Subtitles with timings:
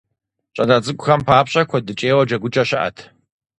[0.55, 2.97] ЩӀалэ цӀыкӀухэм папщӏэ куэдыкӏейуэ джэгукӀэ щыӏэт.